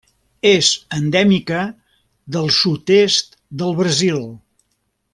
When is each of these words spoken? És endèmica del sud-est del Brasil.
És 0.51 0.69
endèmica 0.99 1.59
del 2.37 2.49
sud-est 2.61 3.39
del 3.63 3.79
Brasil. 3.83 4.27